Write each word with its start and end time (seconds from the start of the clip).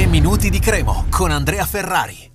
3 0.00 0.08
minuti 0.08 0.48
di 0.48 0.60
Cremo 0.60 1.04
con 1.10 1.30
Andrea 1.30 1.66
Ferrari. 1.66 2.32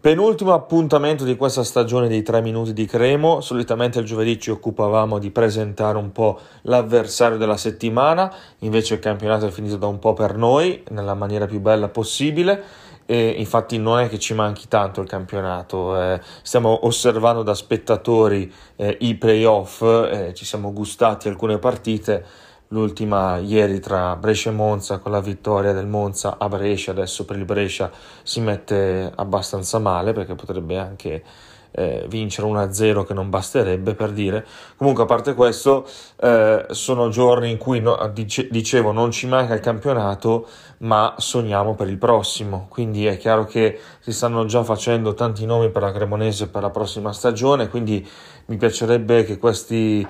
Penultimo 0.00 0.54
appuntamento 0.54 1.22
di 1.22 1.36
questa 1.36 1.62
stagione 1.62 2.08
dei 2.08 2.22
3 2.22 2.40
minuti 2.40 2.72
di 2.72 2.86
Cremo. 2.86 3.42
Solitamente 3.42 3.98
il 3.98 4.06
giovedì 4.06 4.40
ci 4.40 4.48
occupavamo 4.48 5.18
di 5.18 5.30
presentare 5.30 5.98
un 5.98 6.12
po' 6.12 6.40
l'avversario 6.62 7.36
della 7.36 7.58
settimana, 7.58 8.34
invece 8.60 8.94
il 8.94 9.00
campionato 9.00 9.46
è 9.46 9.50
finito 9.50 9.76
da 9.76 9.86
un 9.86 9.98
po' 9.98 10.14
per 10.14 10.38
noi, 10.38 10.82
nella 10.88 11.12
maniera 11.12 11.44
più 11.44 11.60
bella 11.60 11.88
possibile. 11.88 12.64
E 13.04 13.34
infatti 13.36 13.76
non 13.76 13.98
è 13.98 14.08
che 14.08 14.18
ci 14.18 14.32
manchi 14.32 14.66
tanto 14.66 15.02
il 15.02 15.08
campionato, 15.08 16.00
eh, 16.00 16.20
stiamo 16.40 16.86
osservando 16.86 17.42
da 17.42 17.52
spettatori 17.52 18.50
eh, 18.76 18.96
i 19.00 19.14
playoff, 19.16 19.82
eh, 19.82 20.32
ci 20.34 20.46
siamo 20.46 20.72
gustati 20.72 21.28
alcune 21.28 21.58
partite 21.58 22.24
l'ultima 22.68 23.38
ieri 23.38 23.80
tra 23.80 24.16
Brescia 24.16 24.50
e 24.50 24.52
Monza 24.52 24.98
con 24.98 25.12
la 25.12 25.20
vittoria 25.20 25.72
del 25.72 25.86
Monza 25.86 26.36
a 26.38 26.48
Brescia, 26.48 26.90
adesso 26.90 27.24
per 27.24 27.36
il 27.36 27.44
Brescia 27.44 27.90
si 28.22 28.40
mette 28.40 29.10
abbastanza 29.14 29.78
male 29.78 30.12
perché 30.12 30.34
potrebbe 30.34 30.78
anche 30.78 31.22
eh, 31.70 32.06
vincere 32.08 32.48
1-0 32.48 33.04
che 33.04 33.14
non 33.14 33.30
basterebbe 33.30 33.94
per 33.94 34.10
dire. 34.12 34.44
Comunque 34.76 35.04
a 35.04 35.06
parte 35.06 35.34
questo 35.34 35.86
eh, 36.20 36.66
sono 36.70 37.08
giorni 37.08 37.50
in 37.50 37.56
cui 37.58 37.80
no, 37.80 38.10
dice, 38.12 38.48
dicevo 38.50 38.92
non 38.92 39.10
ci 39.10 39.26
manca 39.26 39.54
il 39.54 39.60
campionato 39.60 40.46
ma 40.78 41.14
sogniamo 41.18 41.74
per 41.74 41.88
il 41.88 41.98
prossimo, 41.98 42.66
quindi 42.68 43.06
è 43.06 43.16
chiaro 43.16 43.44
che 43.44 43.78
si 44.00 44.12
stanno 44.12 44.44
già 44.44 44.62
facendo 44.62 45.14
tanti 45.14 45.44
nomi 45.44 45.70
per 45.70 45.82
la 45.82 45.92
Cremonese 45.92 46.48
per 46.48 46.62
la 46.62 46.70
prossima 46.70 47.12
stagione, 47.12 47.68
quindi 47.68 48.06
mi 48.46 48.56
piacerebbe 48.56 49.24
che 49.24 49.38
questi 49.38 50.06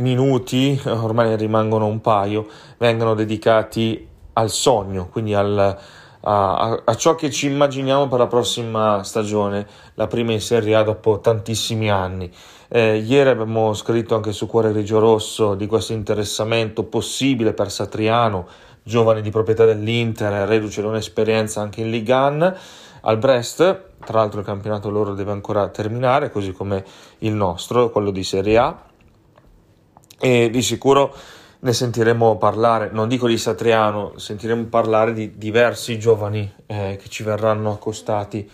minuti, 0.00 0.80
ormai 0.86 1.36
rimangono 1.36 1.86
un 1.86 2.00
paio, 2.00 2.46
vengono 2.78 3.14
dedicati 3.14 4.08
al 4.32 4.50
sogno, 4.50 5.08
quindi 5.08 5.34
al, 5.34 5.78
a, 6.20 6.82
a, 6.84 6.94
ciò 6.96 7.14
che 7.14 7.30
ci 7.30 7.46
immaginiamo 7.46 8.08
per 8.08 8.18
la 8.18 8.26
prossima 8.26 9.02
stagione, 9.02 9.66
la 9.94 10.06
prima 10.06 10.32
in 10.32 10.40
Serie 10.40 10.74
A 10.74 10.82
dopo 10.82 11.20
tantissimi 11.20 11.90
anni. 11.90 12.30
Eh, 12.68 12.98
ieri 12.98 13.30
abbiamo 13.30 13.72
scritto 13.74 14.14
anche 14.14 14.32
su 14.32 14.46
Cuore 14.46 14.72
Grigio 14.72 14.98
Rosso 14.98 15.54
di 15.54 15.66
questo 15.66 15.92
interessamento 15.92 16.84
possibile 16.84 17.52
per 17.52 17.70
Satriano, 17.70 18.46
giovane 18.82 19.20
di 19.20 19.30
proprietà 19.30 19.64
dell'Inter, 19.64 20.48
reduce 20.48 20.80
da 20.82 20.88
un'esperienza 20.88 21.60
anche 21.60 21.80
in 21.80 21.90
Ligan 21.90 22.56
al 23.02 23.18
Brest. 23.18 23.88
Tra 24.04 24.18
l'altro 24.18 24.40
il 24.40 24.46
campionato 24.46 24.88
loro 24.88 25.14
deve 25.14 25.32
ancora 25.32 25.68
terminare, 25.68 26.30
così 26.30 26.52
come 26.52 26.84
il 27.18 27.32
nostro, 27.32 27.90
quello 27.90 28.10
di 28.10 28.24
Serie 28.24 28.56
A 28.56 28.88
e 30.20 30.50
di 30.50 30.62
sicuro 30.62 31.14
ne 31.62 31.72
sentiremo 31.72 32.36
parlare, 32.36 32.90
non 32.92 33.08
dico 33.08 33.26
di 33.26 33.36
Satriano, 33.36 34.12
sentiremo 34.16 34.64
parlare 34.64 35.12
di 35.12 35.36
diversi 35.36 35.98
giovani 35.98 36.50
eh, 36.66 36.98
che 37.00 37.08
ci 37.08 37.22
verranno 37.22 37.72
accostati 37.72 38.48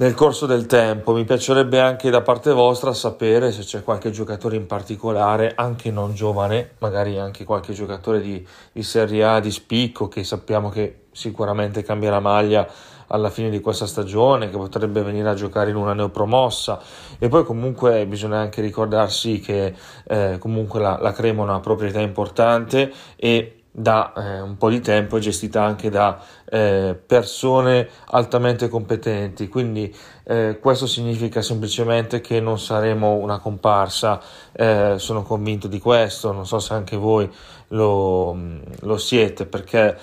nel 0.00 0.14
corso 0.14 0.46
del 0.46 0.66
tempo. 0.66 1.12
Mi 1.12 1.24
piacerebbe 1.24 1.78
anche 1.78 2.10
da 2.10 2.22
parte 2.22 2.52
vostra 2.52 2.92
sapere 2.94 3.52
se 3.52 3.62
c'è 3.62 3.84
qualche 3.84 4.10
giocatore 4.10 4.56
in 4.56 4.66
particolare, 4.66 5.52
anche 5.54 5.90
non 5.90 6.14
giovane, 6.14 6.72
magari 6.78 7.18
anche 7.18 7.44
qualche 7.44 7.74
giocatore 7.74 8.20
di, 8.20 8.46
di 8.72 8.82
Serie 8.82 9.24
A 9.24 9.40
di 9.40 9.50
spicco 9.50 10.08
che 10.08 10.24
sappiamo 10.24 10.70
che 10.70 11.02
sicuramente 11.12 11.82
cambierà 11.82 12.18
maglia 12.18 12.66
alla 13.08 13.28
fine 13.28 13.50
di 13.50 13.60
questa 13.60 13.86
stagione, 13.86 14.48
che 14.48 14.56
potrebbe 14.56 15.02
venire 15.02 15.28
a 15.28 15.34
giocare 15.34 15.68
in 15.68 15.76
una 15.76 15.92
neopromossa 15.92 16.80
e 17.18 17.28
poi 17.28 17.44
comunque 17.44 18.06
bisogna 18.06 18.38
anche 18.38 18.62
ricordarsi 18.62 19.40
che 19.40 19.74
eh, 20.06 20.36
comunque 20.38 20.80
la, 20.80 20.98
la 20.98 21.12
Crema 21.12 21.52
ha 21.52 21.60
proprietà 21.60 22.00
importante 22.00 22.90
e 23.16 23.59
da 23.72 24.12
eh, 24.16 24.40
un 24.40 24.56
po' 24.56 24.68
di 24.68 24.80
tempo 24.80 25.16
è 25.16 25.20
gestita 25.20 25.62
anche 25.62 25.90
da 25.90 26.20
eh, 26.50 26.98
persone 27.06 27.88
altamente 28.06 28.68
competenti, 28.68 29.48
quindi 29.48 29.94
eh, 30.24 30.58
questo 30.60 30.86
significa 30.86 31.40
semplicemente 31.40 32.20
che 32.20 32.40
non 32.40 32.58
saremo 32.58 33.14
una 33.14 33.38
comparsa, 33.38 34.20
eh, 34.52 34.94
sono 34.98 35.22
convinto 35.22 35.68
di 35.68 35.78
questo, 35.78 36.32
non 36.32 36.46
so 36.46 36.58
se 36.58 36.74
anche 36.74 36.96
voi 36.96 37.30
lo, 37.68 38.36
lo 38.80 38.96
siete 38.98 39.46
perché 39.46 39.96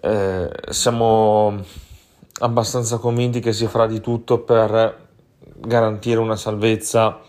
eh, 0.00 0.50
siamo 0.68 1.62
abbastanza 2.40 2.98
convinti 2.98 3.40
che 3.40 3.52
si 3.52 3.66
farà 3.66 3.86
di 3.86 4.00
tutto 4.00 4.40
per 4.40 5.06
garantire 5.56 6.20
una 6.20 6.36
salvezza, 6.36 7.20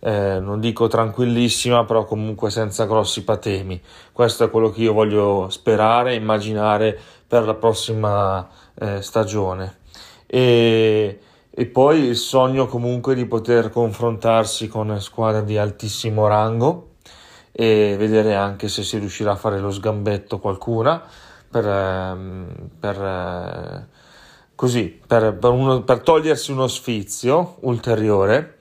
eh, 0.00 0.38
non 0.40 0.60
dico 0.60 0.86
tranquillissima, 0.86 1.84
però 1.84 2.04
comunque 2.04 2.50
senza 2.50 2.84
grossi 2.86 3.24
patemi. 3.24 3.80
Questo 4.12 4.44
è 4.44 4.50
quello 4.50 4.70
che 4.70 4.82
io 4.82 4.92
voglio 4.92 5.48
sperare, 5.50 6.14
immaginare 6.14 6.98
per 7.26 7.44
la 7.44 7.54
prossima 7.54 8.48
eh, 8.78 9.02
stagione. 9.02 9.78
E, 10.26 11.20
e 11.50 11.66
poi 11.66 12.04
il 12.04 12.16
sogno 12.16 12.66
comunque 12.66 13.14
di 13.14 13.26
poter 13.26 13.70
confrontarsi 13.70 14.68
con 14.68 15.00
squadre 15.00 15.44
di 15.44 15.58
altissimo 15.58 16.26
rango 16.26 16.90
e 17.50 17.96
vedere 17.98 18.36
anche 18.36 18.68
se 18.68 18.84
si 18.84 18.98
riuscirà 18.98 19.32
a 19.32 19.36
fare 19.36 19.58
lo 19.58 19.72
sgambetto 19.72 20.38
qualcuna 20.38 21.02
per, 21.50 21.66
ehm, 21.66 22.46
per 22.78 23.02
eh, 23.02 23.86
così 24.54 25.00
per, 25.04 25.34
per, 25.34 25.50
uno, 25.50 25.82
per 25.82 26.00
togliersi 26.00 26.52
uno 26.52 26.68
sfizio 26.68 27.56
ulteriore 27.62 28.57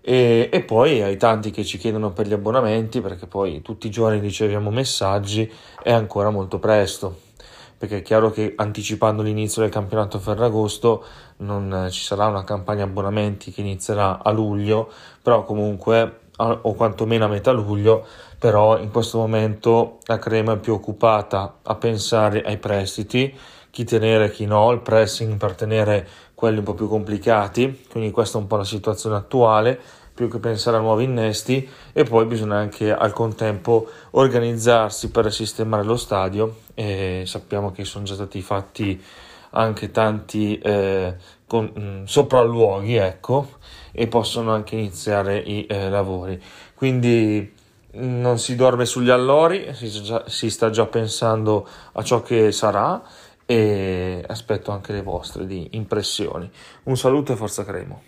e, 0.00 0.48
e, 0.50 0.62
poi 0.62 1.02
ai 1.02 1.16
tanti 1.16 1.50
che 1.50 1.64
ci 1.64 1.76
chiedono 1.78 2.12
per 2.12 2.26
gli 2.26 2.32
abbonamenti 2.32 3.00
perché 3.00 3.26
poi 3.26 3.60
tutti 3.62 3.86
i 3.86 3.90
giorni 3.90 4.18
riceviamo 4.18 4.70
messaggi 4.70 5.50
è 5.82 5.92
ancora 5.92 6.30
molto 6.30 6.58
presto. 6.58 7.28
Perché 7.76 7.98
è 7.98 8.02
chiaro 8.02 8.30
che 8.30 8.52
anticipando 8.56 9.22
l'inizio 9.22 9.62
del 9.62 9.70
campionato 9.70 10.18
Ferragosto 10.18 11.02
non 11.38 11.88
ci 11.90 12.02
sarà 12.02 12.26
una 12.26 12.44
campagna 12.44 12.84
abbonamenti 12.84 13.50
che 13.50 13.62
inizierà 13.62 14.22
a 14.22 14.30
luglio 14.30 14.92
però 15.22 15.44
comunque 15.44 16.18
o 16.36 16.74
quantomeno 16.74 17.24
a 17.24 17.28
metà 17.28 17.52
luglio 17.52 18.06
però 18.38 18.78
in 18.78 18.90
questo 18.90 19.18
momento 19.18 19.98
la 20.04 20.18
crema 20.18 20.54
è 20.54 20.58
più 20.58 20.72
occupata 20.72 21.58
a 21.62 21.74
pensare 21.74 22.42
ai 22.42 22.56
prestiti 22.56 23.34
chi 23.70 23.84
tenere 23.84 24.26
e 24.26 24.30
chi 24.30 24.46
no, 24.46 24.70
il 24.72 24.80
pressing 24.80 25.36
per 25.36 25.54
tenere 25.54 26.06
quelli 26.34 26.58
un 26.58 26.64
po' 26.64 26.74
più 26.74 26.88
complicati, 26.88 27.84
quindi 27.90 28.10
questa 28.10 28.38
è 28.38 28.40
un 28.40 28.46
po' 28.46 28.56
la 28.56 28.64
situazione 28.64 29.16
attuale, 29.16 29.78
più 30.12 30.28
che 30.28 30.38
pensare 30.38 30.76
a 30.76 30.80
nuovi 30.80 31.04
innesti. 31.04 31.66
E 31.92 32.04
poi 32.04 32.26
bisogna 32.26 32.56
anche 32.56 32.92
al 32.92 33.12
contempo 33.12 33.88
organizzarsi 34.10 35.10
per 35.10 35.32
sistemare 35.32 35.82
lo 35.82 35.96
stadio. 35.96 36.56
E 36.74 37.22
sappiamo 37.24 37.70
che 37.70 37.84
sono 37.84 38.04
già 38.04 38.14
stati 38.14 38.42
fatti 38.42 39.02
anche 39.50 39.90
tanti 39.90 40.58
eh, 40.58 41.16
con, 41.46 41.72
mh, 41.74 41.80
mm, 41.80 42.04
sopralluoghi 42.04 42.96
ecco 42.96 43.48
e 43.92 44.06
possono 44.06 44.52
anche 44.52 44.76
iniziare 44.76 45.38
i 45.38 45.66
eh, 45.66 45.88
lavori. 45.88 46.40
Quindi 46.74 47.54
mm, 47.96 48.20
non 48.20 48.38
si 48.38 48.54
dorme 48.56 48.84
sugli 48.84 49.10
allori 49.10 49.74
si, 49.74 49.90
si 50.26 50.50
sta 50.50 50.70
già 50.70 50.86
pensando 50.86 51.66
a 51.92 52.02
ciò 52.02 52.22
che 52.22 52.52
sarà 52.52 53.02
e 53.50 54.24
aspetto 54.28 54.70
anche 54.70 54.92
le 54.92 55.02
vostre 55.02 55.44
di 55.44 55.70
impressioni. 55.72 56.48
Un 56.84 56.96
saluto 56.96 57.32
e 57.32 57.36
forza 57.36 57.64
Cremo. 57.64 58.02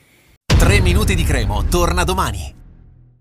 3 0.46 0.80
minuti 0.80 1.16
di 1.16 1.24
Cremo, 1.24 1.64
torna 1.64 2.04
domani. 2.04 2.61